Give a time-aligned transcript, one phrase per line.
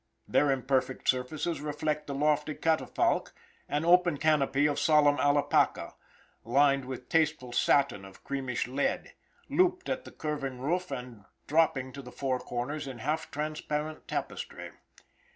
[0.27, 3.33] Their imperfect surfaces reflect the lofty catafalque,
[3.69, 5.93] an open canopy of solemn alapaca,
[6.43, 9.13] lined with tasteful satin of creamish lead,
[9.47, 14.71] looped at the curving roof and dropping to the four corners in half transparent tapestry.